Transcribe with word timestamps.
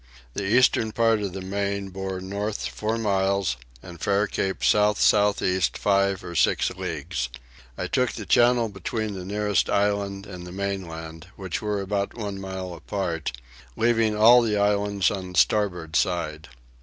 The 0.33 0.45
eastern 0.45 0.93
part 0.93 1.21
of 1.21 1.33
the 1.33 1.41
main 1.43 1.89
bore 1.89 2.19
north 2.21 2.65
four 2.69 2.97
miles, 2.97 3.55
and 3.83 4.01
Fair 4.01 4.25
Cape 4.25 4.63
south 4.63 4.99
south 4.99 5.43
east 5.43 5.77
five 5.77 6.23
or 6.23 6.33
six 6.33 6.71
leagues. 6.71 7.29
I 7.77 7.85
took 7.85 8.13
the 8.13 8.25
channel 8.25 8.67
between 8.67 9.13
the 9.13 9.23
nearest 9.23 9.69
island 9.69 10.25
and 10.25 10.47
the 10.47 10.51
mainland, 10.51 11.27
which 11.35 11.61
were 11.61 11.81
about 11.81 12.17
one 12.17 12.41
mile 12.41 12.73
apart, 12.73 13.31
leaving 13.75 14.17
all 14.17 14.41
the 14.41 14.57
islands 14.57 15.11
on 15.11 15.33
the 15.33 15.37
starboard 15.37 15.95
side. 15.95 16.49